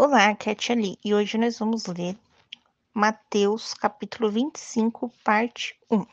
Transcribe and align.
Olá, 0.00 0.32
Cat 0.36 0.70
Ali, 0.70 0.96
e 1.04 1.12
hoje 1.12 1.36
nós 1.36 1.58
vamos 1.58 1.86
ler 1.86 2.16
Mateus 2.94 3.74
capítulo 3.74 4.30
25, 4.30 5.12
parte 5.24 5.76
1. 5.90 6.06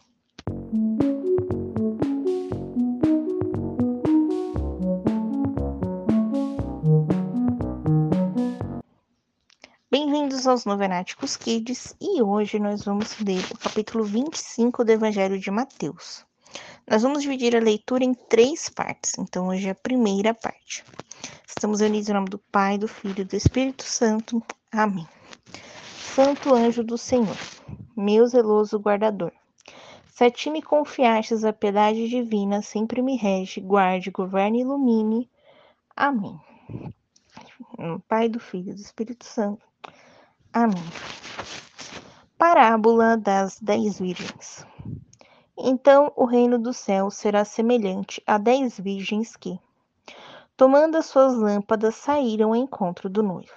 Bem-vindos 9.92 10.48
aos 10.48 10.66
Novenáticos 10.66 11.38
Kids 11.38 11.96
e 12.02 12.24
hoje 12.24 12.58
nós 12.58 12.84
vamos 12.84 13.16
ler 13.20 13.46
o 13.52 13.58
capítulo 13.60 14.04
25 14.04 14.84
do 14.84 14.92
Evangelho 14.94 15.38
de 15.38 15.52
Mateus. 15.52 16.26
Nós 16.88 17.02
vamos 17.02 17.24
dividir 17.24 17.56
a 17.56 17.60
leitura 17.60 18.04
em 18.04 18.14
três 18.14 18.70
partes, 18.70 19.18
então 19.18 19.48
hoje 19.48 19.68
é 19.68 19.72
a 19.72 19.76
primeira 19.76 20.34
parte. 20.34 20.84
Estamos 21.48 21.82
unidos 21.82 22.10
em 22.10 22.14
nome 22.14 22.30
do 22.30 22.38
Pai, 22.38 22.78
do 22.78 22.88
Filho 22.88 23.22
e 23.22 23.26
do 23.26 23.36
Espírito 23.36 23.84
Santo. 23.84 24.42
Amém. 24.72 25.08
Santo 26.16 26.54
anjo 26.54 26.84
do 26.84 26.98
Senhor, 26.98 27.38
meu 27.96 28.26
zeloso 28.28 28.78
guardador, 28.78 29.32
se 30.16 30.24
a 30.24 30.32
ti 30.32 30.50
me 30.50 30.62
confiastes 30.62 31.44
a 31.44 31.52
piedade 31.52 32.08
divina, 32.08 32.62
sempre 32.62 33.02
me 33.02 33.18
rege, 33.18 33.60
guarde, 33.60 34.10
governe 34.10 34.60
e 34.60 34.62
ilumine. 34.62 35.30
Amém. 35.94 36.40
Pai, 38.08 38.30
do 38.30 38.40
Filho 38.40 38.72
e 38.72 38.74
do 38.76 38.80
Espírito 38.80 39.26
Santo. 39.26 39.68
Amém. 40.54 40.82
Parábola 42.38 43.18
das 43.18 43.60
dez 43.60 44.00
virgens. 44.00 44.66
Então 45.58 46.12
o 46.16 46.26
reino 46.26 46.60
do 46.60 46.74
céu 46.74 47.10
será 47.10 47.46
semelhante 47.46 48.22
a 48.28 48.38
dez 48.38 48.78
virgens 48.78 49.38
que, 49.38 49.58
tomando 50.58 50.98
as 50.98 51.06
suas 51.06 51.34
lâmpadas, 51.36 51.96
saíram 51.96 52.50
ao 52.50 52.56
encontro 52.56 53.10
do 53.10 53.24
noivo. 53.24 53.56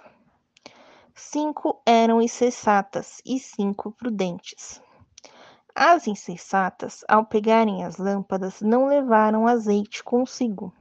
Cinco 1.12 1.82
eram 1.84 2.22
insensatas 2.22 3.20
e 3.26 3.40
cinco 3.40 3.90
prudentes. 3.90 4.80
As 5.74 6.06
insensatas, 6.06 7.04
ao 7.08 7.24
pegarem 7.24 7.84
as 7.84 7.98
lâmpadas, 7.98 8.60
não 8.60 8.86
levaram 8.86 9.46
azeite 9.46 10.02
consigo, 10.02 10.72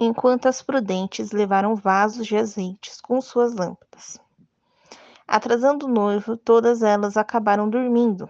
enquanto 0.00 0.46
as 0.46 0.62
prudentes 0.62 1.32
levaram 1.32 1.74
vasos 1.74 2.26
de 2.26 2.36
azeites 2.36 3.00
com 3.00 3.20
suas 3.20 3.54
lâmpadas. 3.54 4.18
Atrasando 5.28 5.86
o 5.86 5.90
noivo, 5.90 6.36
todas 6.36 6.82
elas 6.82 7.16
acabaram 7.16 7.68
dormindo. 7.68 8.28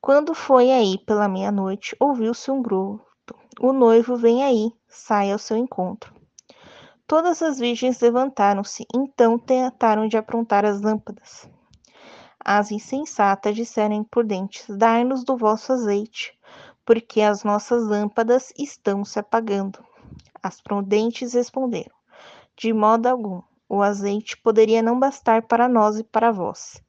Quando 0.00 0.32
foi 0.32 0.70
aí 0.70 0.96
pela 0.98 1.28
meia-noite, 1.28 1.96
ouviu-se 1.98 2.50
um 2.50 2.62
grito: 2.62 3.00
O 3.60 3.72
noivo 3.72 4.16
vem 4.16 4.44
aí, 4.44 4.72
sai 4.86 5.32
ao 5.32 5.38
seu 5.38 5.56
encontro. 5.56 6.14
Todas 7.04 7.42
as 7.42 7.58
virgens 7.58 7.98
levantaram-se, 8.00 8.86
então 8.94 9.36
tentaram 9.38 10.06
de 10.06 10.16
aprontar 10.16 10.64
as 10.64 10.80
lâmpadas. 10.80 11.50
As 12.38 12.70
insensatas 12.70 13.56
disseram 13.56 13.96
imprudentes: 13.96 14.64
Dai-nos 14.68 15.24
do 15.24 15.36
vosso 15.36 15.72
azeite, 15.72 16.38
porque 16.86 17.20
as 17.20 17.42
nossas 17.42 17.84
lâmpadas 17.84 18.52
estão 18.56 19.04
se 19.04 19.18
apagando. 19.18 19.84
As 20.40 20.60
prudentes 20.60 21.32
responderam: 21.32 21.94
De 22.56 22.72
modo 22.72 23.06
algum, 23.06 23.42
o 23.68 23.82
azeite 23.82 24.36
poderia 24.36 24.80
não 24.80 24.98
bastar 24.98 25.42
para 25.42 25.68
nós 25.68 25.98
e 25.98 26.04
para 26.04 26.30
vós. 26.30 26.80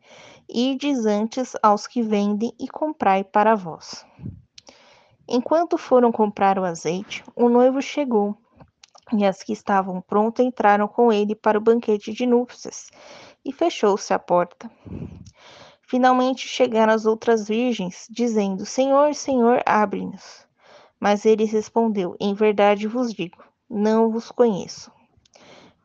Ides 0.51 1.05
antes 1.05 1.53
aos 1.61 1.85
que 1.85 2.01
vendem 2.01 2.51
e 2.59 2.67
comprai 2.67 3.23
para 3.23 3.53
vós. 3.53 4.03
Enquanto 5.27 5.77
foram 5.77 6.11
comprar 6.11 6.57
o 6.57 6.65
azeite, 6.65 7.23
o 7.35 7.47
noivo 7.47 7.79
chegou, 7.83 8.35
e 9.13 9.23
as 9.23 9.43
que 9.43 9.53
estavam 9.53 10.01
prontas 10.01 10.43
entraram 10.43 10.87
com 10.87 11.13
ele 11.13 11.35
para 11.35 11.59
o 11.59 11.61
banquete 11.61 12.11
de 12.11 12.25
núpcias, 12.25 12.89
e 13.45 13.53
fechou-se 13.53 14.11
a 14.11 14.17
porta. 14.17 14.71
Finalmente 15.83 16.47
chegaram 16.47 16.93
as 16.93 17.05
outras 17.05 17.47
virgens, 17.47 18.07
dizendo: 18.09 18.65
Senhor, 18.65 19.13
Senhor, 19.13 19.61
abre-nos. 19.67 20.47
Mas 20.99 21.25
ele 21.25 21.45
respondeu: 21.45 22.15
Em 22.19 22.33
verdade 22.33 22.87
vos 22.87 23.13
digo, 23.13 23.43
não 23.69 24.09
vos 24.09 24.31
conheço. 24.31 24.91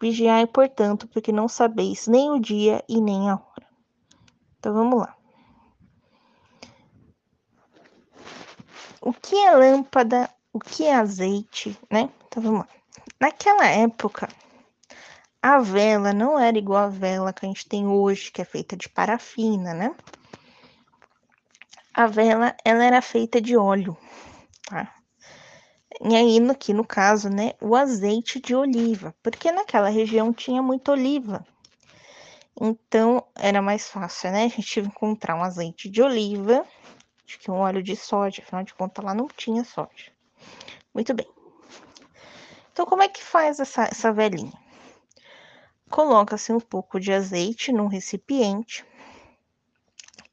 Vigiai, 0.00 0.46
portanto, 0.46 1.06
porque 1.08 1.32
não 1.32 1.48
sabeis 1.48 2.06
nem 2.06 2.30
o 2.30 2.40
dia 2.40 2.82
e 2.88 3.00
nem 3.00 3.28
a 3.30 3.34
hora. 3.34 3.53
Então 4.64 4.72
vamos 4.72 4.98
lá. 4.98 5.14
o 9.04 9.12
que 9.12 9.36
é 9.36 9.50
lâmpada, 9.50 10.30
o 10.50 10.58
que 10.58 10.84
é 10.84 10.94
azeite, 10.94 11.78
né? 11.90 12.08
Então 12.26 12.42
vamos 12.42 12.60
lá. 12.60 12.68
Naquela 13.20 13.66
época, 13.66 14.28
a 15.42 15.58
vela 15.58 16.14
não 16.14 16.38
era 16.38 16.56
igual 16.56 16.84
a 16.84 16.88
vela 16.88 17.30
que 17.30 17.44
a 17.44 17.48
gente 17.48 17.68
tem 17.68 17.86
hoje, 17.86 18.32
que 18.32 18.40
é 18.40 18.44
feita 18.46 18.74
de 18.74 18.88
parafina, 18.88 19.74
né? 19.74 19.94
A 21.92 22.06
vela, 22.06 22.56
ela 22.64 22.82
era 22.82 23.02
feita 23.02 23.42
de 23.42 23.58
óleo, 23.58 23.94
tá? 24.66 24.90
E 26.00 26.16
aí, 26.16 26.50
aqui 26.50 26.72
no 26.72 26.84
caso, 26.84 27.28
né, 27.28 27.52
o 27.60 27.76
azeite 27.76 28.40
de 28.40 28.54
oliva, 28.54 29.14
porque 29.22 29.52
naquela 29.52 29.90
região 29.90 30.32
tinha 30.32 30.62
muita 30.62 30.92
oliva. 30.92 31.46
Então, 32.60 33.24
era 33.34 33.60
mais 33.60 33.88
fácil, 33.88 34.30
né? 34.30 34.44
A 34.44 34.48
gente 34.48 34.80
encontrar 34.80 35.34
um 35.34 35.42
azeite 35.42 35.88
de 35.88 36.02
oliva 36.02 36.64
Acho 37.26 37.38
que 37.38 37.50
um 37.50 37.54
óleo 37.54 37.82
de 37.82 37.96
soja, 37.96 38.42
afinal 38.42 38.62
de 38.62 38.74
contas 38.74 39.04
lá 39.04 39.14
não 39.14 39.26
tinha 39.26 39.64
soja. 39.64 40.12
Muito 40.92 41.14
bem. 41.14 41.26
Então, 42.70 42.84
como 42.84 43.02
é 43.02 43.08
que 43.08 43.22
faz 43.22 43.60
essa, 43.60 43.84
essa 43.84 44.12
velhinha? 44.12 44.52
Coloca-se 45.90 46.52
um 46.52 46.60
pouco 46.60 47.00
de 47.00 47.12
azeite 47.12 47.72
num 47.72 47.86
recipiente. 47.86 48.84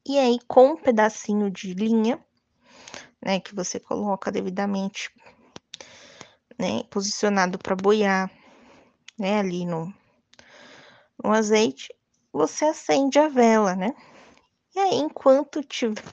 E 0.06 0.20
aí, 0.20 0.40
com 0.48 0.72
um 0.72 0.78
pedacinho 0.78 1.50
de 1.50 1.74
linha, 1.74 2.24
né, 3.22 3.40
que 3.40 3.56
você 3.56 3.80
coloca 3.80 4.32
devidamente, 4.32 5.12
né, 6.58 6.84
posicionado 6.90 7.58
para 7.58 7.76
boiar, 7.76 8.30
né, 9.18 9.40
ali 9.40 9.66
no, 9.66 9.94
no 11.24 11.32
azeite, 11.32 11.94
você 12.32 12.66
acende 12.66 13.20
a 13.20 13.28
vela, 13.28 13.76
né? 13.76 13.94
E 14.76 14.80
aí, 14.80 14.96
enquanto 14.96 15.64
tiver 15.64 16.04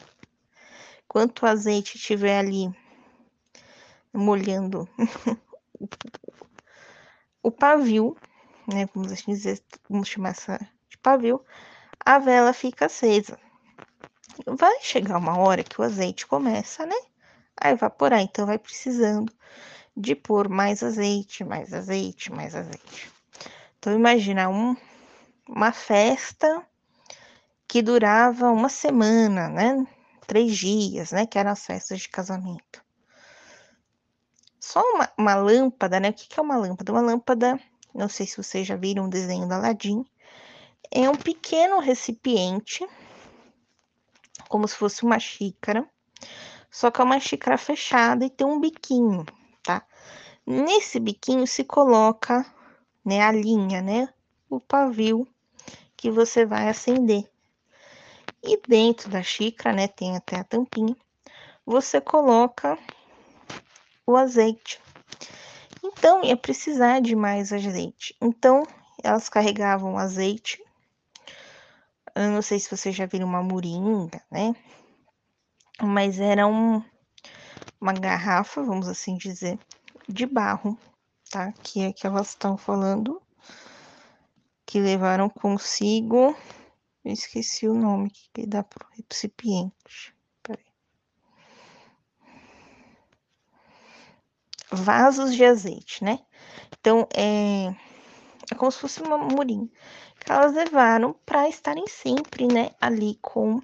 Quanto 1.09 1.47
o 1.47 1.49
azeite 1.49 1.97
estiver 1.97 2.39
ali 2.39 2.71
molhando 4.13 4.87
o 7.43 7.51
pavio, 7.51 8.15
né? 8.71 8.87
Vamos 8.95 9.11
assim 9.11 9.33
dizer, 9.33 9.63
vamos 9.89 10.07
chamar 10.07 10.31
essa 10.31 10.59
de 10.91 10.99
pavio, 10.99 11.43
a 12.05 12.19
vela 12.19 12.53
fica 12.53 12.87
acesa. 12.87 13.39
Vai 14.47 14.81
chegar 14.83 15.17
uma 15.17 15.39
hora 15.39 15.65
que 15.65 15.81
o 15.81 15.85
azeite 15.85 16.27
começa, 16.27 16.85
né? 16.85 16.97
A 17.57 17.71
evaporar, 17.71 18.21
então 18.21 18.45
vai 18.45 18.59
precisando 18.59 19.33
de 19.97 20.15
pôr 20.15 20.49
mais 20.49 20.83
azeite, 20.83 21.43
mais 21.43 21.73
azeite, 21.73 22.31
mais 22.31 22.55
azeite. 22.55 23.11
Então 23.79 23.95
imagina 23.95 24.51
um, 24.51 24.77
uma 25.49 25.73
festa 25.73 26.65
que 27.67 27.83
durava 27.83 28.51
uma 28.51 28.69
semana, 28.69 29.49
né? 29.49 29.87
três 30.29 30.57
dias, 30.57 31.11
né? 31.11 31.27
Que 31.27 31.39
eram 31.39 31.51
as 31.51 31.65
festas 31.65 32.01
de 32.01 32.09
casamento. 32.09 32.85
Só 34.61 34.81
uma, 34.93 35.11
uma 35.19 35.35
lâmpada, 35.35 35.99
né? 35.99 36.11
O 36.11 36.13
que, 36.13 36.39
é 36.39 36.43
uma 36.43 36.57
lâmpada? 36.57 36.93
Uma 36.93 37.01
lâmpada, 37.01 37.59
não 37.95 38.09
sei 38.09 38.27
se 38.27 38.37
vocês 38.37 38.67
já 38.67 38.77
viram 38.77 39.07
o 39.07 39.11
desenho 39.11 39.49
da 39.49 39.57
Aladdin, 39.57 40.05
é 40.91 41.09
um 41.09 41.17
pequeno 41.17 41.81
recipiente, 41.81 42.87
como 44.49 44.69
se 44.69 44.77
fosse 44.77 45.03
uma 45.03 45.19
xícara, 45.19 45.89
só 46.71 46.91
que 46.91 47.01
é 47.01 47.05
uma 47.05 47.19
xícara 47.19 47.57
fechada 47.57 48.25
e 48.25 48.31
tem 48.31 48.47
um 48.47 48.61
biquinho, 48.61 49.25
tá? 49.63 49.85
Nesse 50.47 51.01
biquinho 51.01 51.47
se 51.47 51.65
coloca, 51.65 52.45
né, 53.05 53.23
a 53.23 53.33
linha, 53.33 53.81
né, 53.81 54.09
o 54.49 54.61
pavio 54.61 55.27
que 55.99 56.11
você 56.11 56.47
vai 56.47 56.69
acender. 56.69 57.29
E 58.43 58.57
dentro 58.67 59.11
da 59.11 59.23
xícara, 59.23 59.75
né, 59.75 59.89
tem 59.89 60.17
até 60.17 60.37
a 60.37 60.45
tampinha, 60.45 60.97
você 61.67 62.01
coloca 62.01 62.79
o 64.07 64.17
azeite. 64.17 64.81
Então, 65.85 66.23
ia 66.25 66.37
precisar 66.37 67.01
de 67.01 67.17
mais 67.17 67.53
azeite. 67.53 68.17
Então, 68.23 68.63
elas 69.03 69.29
carregavam 69.29 69.99
azeite. 69.99 70.63
Eu 72.15 72.31
não 72.31 72.43
sei 72.43 72.61
se 72.61 72.71
vocês 72.71 72.95
já 72.95 73.05
viram 73.05 73.27
uma 73.27 73.43
moringa, 73.43 74.23
né? 74.31 74.55
Mas 75.83 76.19
era 76.21 76.47
um, 76.47 76.83
uma 77.81 77.93
garrafa, 77.93 78.63
vamos 78.63 78.89
assim 78.89 79.17
dizer, 79.17 79.59
de 80.09 80.27
barro, 80.27 80.79
tá? 81.31 81.53
Que 81.63 81.83
é 81.83 81.93
que 81.93 82.07
elas 82.07 82.31
estão 82.31 82.57
falando, 82.57 83.21
que 84.69 84.79
levaram 84.79 85.31
consigo 85.31 86.37
eu 87.09 87.15
esqueci 87.15 87.67
o 87.67 87.73
nome 87.73 88.11
que 88.11 88.47
dá 88.47 88.63
para 88.63 88.87
o 88.87 88.91
recipiente. 88.95 90.15
Vasos 94.71 95.35
de 95.35 95.43
azeite, 95.43 96.05
né? 96.05 96.19
Então, 96.79 97.09
é, 97.17 97.75
é 98.53 98.55
como 98.55 98.71
se 98.71 98.79
fosse 98.79 99.01
uma 99.01 99.17
murinha, 99.17 99.67
que 100.21 100.31
elas 100.31 100.53
levaram 100.53 101.15
para 101.25 101.49
estarem 101.49 101.87
sempre, 101.87 102.47
né, 102.47 102.73
ali 102.79 103.19
com 103.23 103.63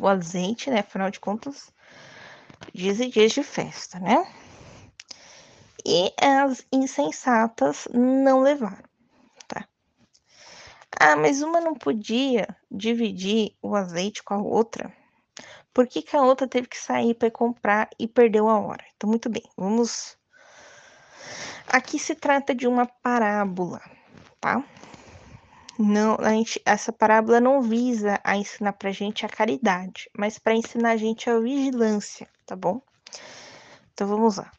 o 0.00 0.08
azeite, 0.08 0.70
né, 0.70 0.80
afinal 0.80 1.10
de 1.10 1.20
contas, 1.20 1.70
dias 2.72 2.98
e 2.98 3.08
dias 3.08 3.32
de 3.32 3.42
festa, 3.42 4.00
né? 4.00 4.26
E 5.84 6.14
as 6.18 6.64
insensatas 6.72 7.86
não 7.92 8.40
levaram? 8.40 8.89
Ah, 11.02 11.16
mas 11.16 11.40
uma 11.40 11.62
não 11.62 11.74
podia 11.74 12.46
dividir 12.70 13.56
o 13.62 13.74
azeite 13.74 14.22
com 14.22 14.34
a 14.34 14.42
outra. 14.42 14.92
Por 15.72 15.86
que, 15.86 16.02
que 16.02 16.14
a 16.14 16.20
outra 16.20 16.46
teve 16.46 16.68
que 16.68 16.76
sair 16.76 17.14
para 17.14 17.30
comprar 17.30 17.88
e 17.98 18.06
perdeu 18.06 18.46
a 18.50 18.60
hora? 18.60 18.84
Então, 18.94 19.08
muito 19.08 19.30
bem, 19.30 19.42
vamos. 19.56 20.18
Aqui 21.66 21.98
se 21.98 22.14
trata 22.14 22.54
de 22.54 22.66
uma 22.66 22.84
parábola, 22.84 23.80
tá? 24.38 24.62
Não, 25.78 26.16
a 26.20 26.32
gente, 26.32 26.60
essa 26.66 26.92
parábola 26.92 27.40
não 27.40 27.62
visa 27.62 28.20
a 28.22 28.36
ensinar 28.36 28.74
pra 28.74 28.92
gente 28.92 29.24
a 29.24 29.28
caridade, 29.30 30.10
mas 30.14 30.38
para 30.38 30.54
ensinar 30.54 30.90
a 30.90 30.96
gente 30.98 31.30
a 31.30 31.40
vigilância, 31.40 32.28
tá 32.44 32.54
bom? 32.54 32.82
Então 33.94 34.06
vamos 34.06 34.36
lá. 34.36 34.52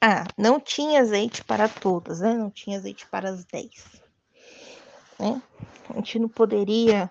Ah, 0.00 0.24
não 0.38 0.58
tinha 0.58 1.02
azeite 1.02 1.44
para 1.44 1.68
todas, 1.68 2.20
né? 2.20 2.32
Não 2.32 2.50
tinha 2.50 2.78
azeite 2.78 3.06
para 3.08 3.28
as 3.28 3.44
dez. 3.44 4.01
Né? 5.22 5.40
A 5.88 5.94
gente 5.94 6.18
não 6.18 6.28
poderia 6.28 7.08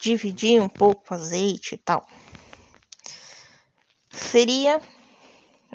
dividir 0.00 0.62
um 0.62 0.68
pouco 0.68 1.02
o 1.10 1.14
azeite 1.14 1.74
e 1.74 1.78
tal. 1.78 2.06
Seria, 4.08 4.80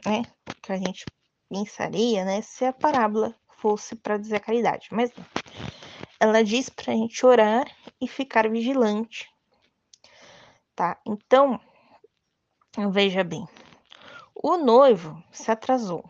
né? 0.06 0.24
Que 0.62 0.72
a 0.72 0.78
gente 0.78 1.06
pensaria, 1.50 2.24
né? 2.24 2.42
Se 2.42 2.64
a 2.64 2.72
parábola 2.72 3.36
fosse 3.58 3.94
para 3.94 4.18
dizer 4.18 4.38
a 4.38 4.40
caridade, 4.40 4.88
mas 4.90 5.12
não. 5.14 5.26
Ela 6.18 6.42
diz 6.42 6.70
para 6.70 6.94
a 6.94 6.96
gente 6.96 7.26
orar 7.26 7.70
e 8.00 8.08
ficar 8.08 8.50
vigilante, 8.50 9.30
tá? 10.74 10.98
Então, 11.06 11.60
veja 12.90 13.22
bem, 13.22 13.46
o 14.34 14.56
noivo 14.56 15.22
se 15.30 15.52
atrasou, 15.52 16.10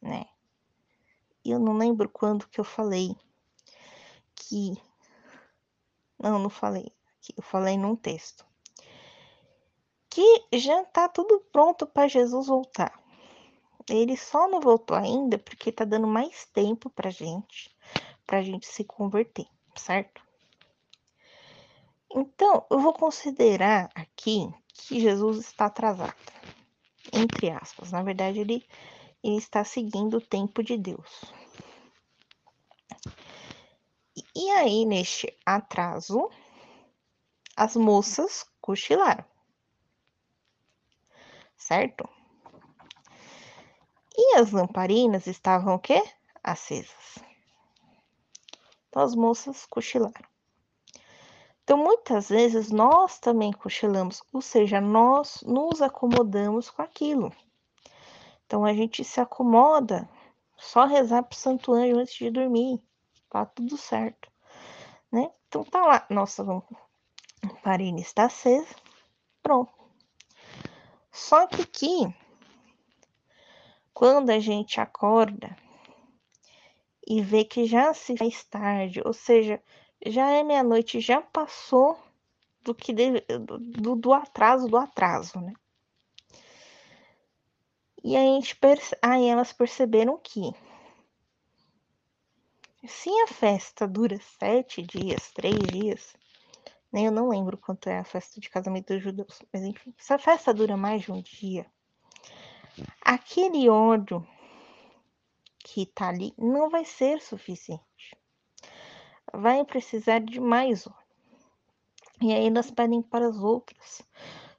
né? 0.00 0.24
Eu 1.44 1.58
não 1.58 1.76
lembro 1.76 2.08
quando 2.08 2.46
que 2.46 2.60
eu 2.60 2.64
falei 2.64 3.16
que. 4.48 4.74
Não, 6.18 6.38
não 6.38 6.50
falei. 6.50 6.92
Eu 7.36 7.42
falei 7.42 7.76
num 7.76 7.96
texto. 7.96 8.44
Que 10.08 10.44
já 10.54 10.84
tá 10.84 11.08
tudo 11.08 11.40
pronto 11.52 11.86
para 11.86 12.08
Jesus 12.08 12.46
voltar. 12.46 12.98
Ele 13.88 14.16
só 14.16 14.48
não 14.48 14.60
voltou 14.60 14.96
ainda 14.96 15.38
porque 15.38 15.70
tá 15.70 15.84
dando 15.84 16.06
mais 16.06 16.46
tempo 16.46 16.90
pra 16.90 17.10
gente, 17.10 17.74
pra 18.26 18.42
gente 18.42 18.66
se 18.66 18.82
converter, 18.82 19.46
certo? 19.76 20.22
Então, 22.10 22.66
eu 22.70 22.80
vou 22.80 22.92
considerar 22.92 23.90
aqui 23.94 24.48
que 24.72 25.00
Jesus 25.00 25.38
está 25.38 25.66
atrasado 25.66 26.14
entre 27.12 27.50
aspas. 27.50 27.92
Na 27.92 28.02
verdade, 28.02 28.40
ele, 28.40 28.64
ele 29.22 29.36
está 29.36 29.64
seguindo 29.64 30.18
o 30.18 30.20
tempo 30.20 30.62
de 30.62 30.76
Deus. 30.76 31.24
E 34.38 34.50
aí, 34.50 34.84
neste 34.84 35.34
atraso, 35.46 36.30
as 37.56 37.74
moças 37.74 38.44
cochilaram. 38.60 39.24
Certo? 41.56 42.06
E 44.14 44.36
as 44.36 44.52
lamparinas 44.52 45.26
estavam 45.26 45.76
o 45.76 45.78
quê? 45.78 46.04
Acesas. 46.44 47.18
Então 48.90 49.02
as 49.02 49.14
moças 49.14 49.64
cochilaram. 49.64 50.28
Então, 51.64 51.78
muitas 51.78 52.28
vezes 52.28 52.70
nós 52.70 53.18
também 53.18 53.52
cochilamos, 53.54 54.22
ou 54.34 54.42
seja, 54.42 54.82
nós 54.82 55.42
nos 55.46 55.80
acomodamos 55.80 56.68
com 56.68 56.82
aquilo. 56.82 57.32
Então, 58.44 58.66
a 58.66 58.74
gente 58.74 59.02
se 59.02 59.18
acomoda, 59.18 60.06
só 60.58 60.84
rezar 60.84 61.22
para 61.22 61.34
o 61.34 61.38
Santo 61.38 61.72
Anjo 61.72 61.98
antes 61.98 62.14
de 62.14 62.30
dormir, 62.30 62.85
tá 63.30 63.46
tudo 63.46 63.76
certo, 63.76 64.30
né? 65.10 65.30
Então, 65.48 65.64
tá 65.64 65.84
lá, 65.84 66.06
nossa 66.10 66.42
lamparina 67.42 68.00
está 68.00 68.24
acesa, 68.26 68.74
pronto. 69.42 69.72
Só 71.12 71.46
que 71.46 71.62
aqui, 71.62 72.14
quando 73.94 74.30
a 74.30 74.38
gente 74.38 74.80
acorda 74.80 75.56
e 77.06 77.22
vê 77.22 77.44
que 77.44 77.64
já 77.64 77.94
se 77.94 78.16
faz 78.16 78.44
tarde, 78.44 79.00
ou 79.04 79.12
seja, 79.12 79.62
já 80.04 80.28
é 80.30 80.42
meia-noite, 80.42 81.00
já 81.00 81.22
passou 81.22 81.98
do 82.62 82.74
que 82.74 82.92
deve, 82.92 83.20
do, 83.20 83.94
do, 83.94 84.12
atraso 84.12 84.66
do 84.66 84.76
atraso, 84.76 85.40
né? 85.40 85.54
E 88.02 88.16
a 88.16 88.20
gente 88.20 88.54
perce... 88.56 88.96
aí 89.00 89.26
elas 89.28 89.52
perceberam 89.52 90.18
que 90.18 90.52
se 92.86 93.10
a 93.22 93.26
festa 93.28 93.86
dura 93.86 94.18
sete 94.38 94.82
dias, 94.82 95.30
três 95.32 95.58
dias, 95.58 96.14
né? 96.92 97.02
eu 97.02 97.12
não 97.12 97.28
lembro 97.28 97.56
quanto 97.56 97.88
é 97.88 97.98
a 97.98 98.04
festa 98.04 98.40
de 98.40 98.50
casamento 98.50 98.92
dos 98.94 99.02
judeus, 99.02 99.42
mas 99.52 99.62
enfim, 99.62 99.94
se 99.98 100.12
a 100.12 100.18
festa 100.18 100.52
dura 100.52 100.76
mais 100.76 101.02
de 101.02 101.12
um 101.12 101.22
dia, 101.22 101.66
aquele 103.00 103.68
ódio 103.68 104.26
que 105.58 105.86
tá 105.86 106.08
ali 106.08 106.32
não 106.38 106.70
vai 106.70 106.84
ser 106.84 107.20
suficiente 107.20 108.16
vai 109.32 109.64
precisar 109.64 110.20
de 110.20 110.40
mais 110.40 110.86
óleo. 110.86 110.96
E 112.20 112.32
aí 112.32 112.46
elas 112.46 112.70
pedem 112.70 113.02
para 113.02 113.28
as 113.28 113.36
outras. 113.36 114.02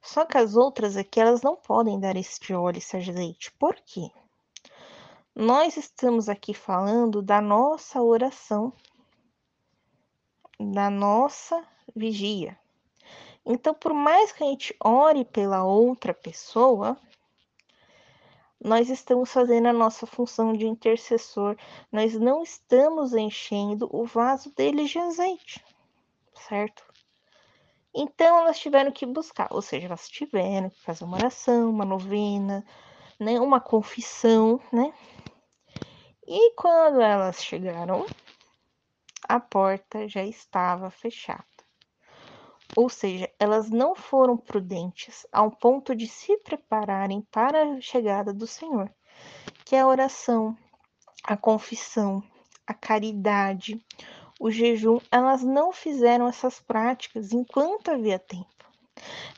Só 0.01 0.25
que 0.25 0.38
as 0.38 0.56
outras 0.56 0.95
aqui, 0.95 1.19
elas 1.19 1.41
não 1.41 1.56
podem 1.56 2.00
dar 2.00 2.15
este 2.15 2.53
óleo, 2.53 2.77
esse 2.77 2.95
azeite. 2.95 3.51
Por 3.53 3.75
quê? 3.75 4.09
Nós 5.39 5.77
estamos 5.77 6.29
aqui 6.29 6.51
falando 6.51 7.21
da 7.21 7.39
nossa 7.39 8.01
oração, 8.01 8.73
da 10.59 10.89
nossa 10.89 11.63
vigia. 11.95 12.57
Então, 13.45 13.71
por 13.75 13.93
mais 13.93 14.31
que 14.31 14.43
a 14.43 14.47
gente 14.47 14.75
ore 14.83 15.23
pela 15.23 15.63
outra 15.63 16.11
pessoa, 16.11 16.97
nós 18.59 18.89
estamos 18.89 19.31
fazendo 19.31 19.67
a 19.67 19.73
nossa 19.73 20.07
função 20.07 20.53
de 20.53 20.65
intercessor, 20.65 21.56
nós 21.91 22.15
não 22.15 22.41
estamos 22.41 23.13
enchendo 23.13 23.87
o 23.95 24.07
vaso 24.07 24.51
deles 24.56 24.89
de 24.89 24.97
azeite, 24.97 25.63
certo? 26.33 26.83
Então 27.94 28.39
elas 28.39 28.57
tiveram 28.57 28.91
que 28.91 29.06
buscar, 29.06 29.49
ou 29.51 29.61
seja, 29.61 29.85
elas 29.85 30.09
tiveram 30.09 30.71
que 30.71 30.81
fazer 30.81 31.03
uma 31.03 31.17
oração, 31.17 31.69
uma 31.69 31.85
novena, 31.85 32.65
né, 33.19 33.39
uma 33.39 33.61
confissão, 33.61 34.59
né? 34.73 34.91
E 36.39 36.51
quando 36.51 37.01
elas 37.01 37.44
chegaram, 37.44 38.06
a 39.27 39.39
porta 39.39 40.07
já 40.07 40.23
estava 40.23 40.91
fechada. 40.91 41.44
Ou 42.75 42.89
seja, 42.89 43.27
elas 43.39 43.71
não 43.71 43.95
foram 43.95 44.37
prudentes 44.37 45.25
ao 45.31 45.49
ponto 45.49 45.95
de 45.95 46.06
se 46.07 46.37
prepararem 46.37 47.21
para 47.31 47.63
a 47.63 47.81
chegada 47.81 48.31
do 48.31 48.45
Senhor, 48.45 48.87
que 49.65 49.75
é 49.75 49.79
a 49.79 49.87
oração, 49.87 50.56
a 51.23 51.35
confissão, 51.35 52.21
a 52.67 52.73
caridade, 52.75 53.83
o 54.39 54.51
jejum, 54.51 54.99
elas 55.11 55.41
não 55.41 55.73
fizeram 55.73 56.27
essas 56.27 56.59
práticas 56.59 57.31
enquanto 57.31 57.89
havia 57.89 58.19
tempo. 58.19 58.63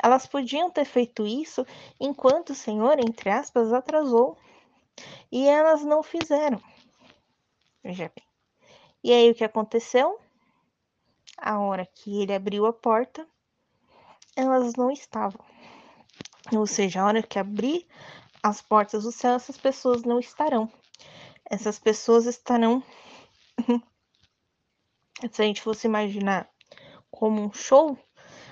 Elas 0.03 0.27
podiam 0.27 0.69
ter 0.69 0.83
feito 0.83 1.25
isso 1.25 1.65
enquanto 1.97 2.49
o 2.49 2.55
Senhor, 2.55 2.99
entre 2.99 3.29
aspas, 3.29 3.71
atrasou. 3.71 4.37
E 5.31 5.47
elas 5.47 5.85
não 5.85 6.03
fizeram. 6.03 6.61
Veja 7.83 8.11
bem. 8.15 8.25
E 9.03 9.13
aí 9.13 9.31
o 9.31 9.35
que 9.35 9.43
aconteceu? 9.43 10.19
a 11.41 11.59
hora 11.59 11.85
que 11.85 12.21
ele 12.21 12.33
abriu 12.33 12.65
a 12.65 12.73
porta, 12.73 13.25
elas 14.35 14.73
não 14.75 14.91
estavam. 14.91 15.39
Ou 16.51 16.67
seja, 16.67 17.01
a 17.01 17.05
hora 17.05 17.23
que 17.23 17.39
abrir 17.39 17.87
as 18.41 18.61
portas 18.61 19.03
do 19.03 19.11
céu, 19.11 19.35
essas 19.35 19.57
pessoas 19.57 20.03
não 20.03 20.19
estarão. 20.19 20.71
Essas 21.49 21.79
pessoas 21.79 22.25
estarão. 22.25 22.83
Se 25.31 25.41
a 25.41 25.45
gente 25.45 25.61
fosse 25.61 25.85
imaginar 25.85 26.49
como 27.11 27.41
um 27.41 27.51
show, 27.51 27.97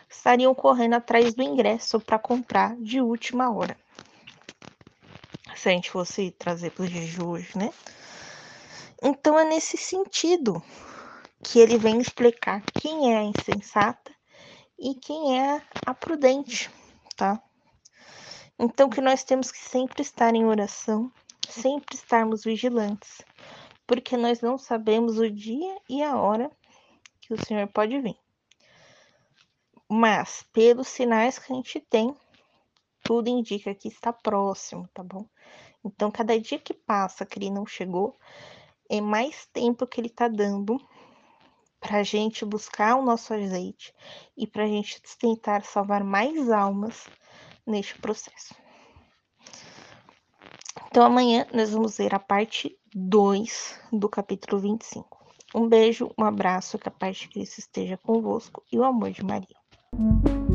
estariam 0.09 0.53
correndo 0.53 0.95
atrás 0.95 1.33
do 1.33 1.41
ingresso 1.41 1.99
para 1.99 2.19
comprar 2.19 2.75
de 2.77 2.99
última 3.01 3.49
hora. 3.49 3.77
Se 5.55 5.69
a 5.69 5.71
gente 5.71 5.89
fosse 5.89 6.31
trazer 6.31 6.71
para 6.71 6.83
os 6.83 6.89
dias 6.89 7.09
de 7.09 7.23
hoje, 7.23 7.57
né? 7.57 7.71
Então 9.01 9.37
é 9.37 9.43
nesse 9.43 9.77
sentido 9.77 10.61
que 11.43 11.59
ele 11.59 11.77
vem 11.77 11.99
explicar 11.99 12.63
quem 12.79 13.13
é 13.13 13.17
a 13.19 13.23
insensata 13.23 14.11
e 14.79 14.95
quem 14.95 15.39
é 15.39 15.61
a 15.85 15.93
prudente, 15.93 16.69
tá? 17.15 17.41
Então 18.57 18.89
que 18.89 19.01
nós 19.01 19.23
temos 19.23 19.51
que 19.51 19.59
sempre 19.59 20.01
estar 20.01 20.33
em 20.33 20.45
oração, 20.45 21.11
sempre 21.47 21.95
estarmos 21.95 22.43
vigilantes, 22.43 23.21
porque 23.85 24.17
nós 24.17 24.41
não 24.41 24.57
sabemos 24.57 25.19
o 25.19 25.29
dia 25.29 25.77
e 25.87 26.01
a 26.01 26.17
hora 26.17 26.51
que 27.21 27.33
o 27.33 27.45
Senhor 27.45 27.67
pode 27.67 27.99
vir. 27.99 28.17
Mas, 29.89 30.43
pelos 30.51 30.87
sinais 30.89 31.39
que 31.39 31.51
a 31.51 31.55
gente 31.55 31.79
tem, 31.79 32.13
tudo 33.03 33.29
indica 33.29 33.73
que 33.73 33.87
está 33.87 34.11
próximo, 34.11 34.85
tá 34.93 35.01
bom? 35.01 35.25
Então, 35.83 36.11
cada 36.11 36.37
dia 36.37 36.59
que 36.59 36.73
passa 36.73 37.25
que 37.25 37.39
ele 37.39 37.49
não 37.49 37.65
chegou, 37.65 38.17
é 38.89 39.01
mais 39.01 39.45
tempo 39.53 39.87
que 39.87 39.99
ele 39.99 40.07
está 40.07 40.27
dando 40.27 40.79
para 41.79 41.99
a 41.99 42.03
gente 42.03 42.43
buscar 42.43 42.95
o 42.95 43.03
nosso 43.03 43.33
azeite 43.33 43.93
e 44.35 44.47
para 44.47 44.63
a 44.63 44.67
gente 44.67 45.01
tentar 45.19 45.63
salvar 45.63 46.03
mais 46.03 46.49
almas 46.49 47.07
neste 47.65 47.99
processo. 47.99 48.55
Então, 50.87 51.05
amanhã 51.05 51.45
nós 51.53 51.71
vamos 51.71 51.97
ver 51.97 52.15
a 52.15 52.19
parte 52.19 52.77
2 52.93 53.79
do 53.91 54.09
capítulo 54.09 54.61
25. 54.61 55.17
Um 55.53 55.67
beijo, 55.67 56.11
um 56.17 56.23
abraço, 56.23 56.77
que 56.77 56.87
a 56.87 56.91
paz 56.91 57.17
de 57.17 57.29
Cristo 57.29 57.59
esteja 57.59 57.97
convosco 57.97 58.63
e 58.71 58.77
o 58.77 58.83
amor 58.83 59.11
de 59.11 59.23
Maria. 59.23 60.46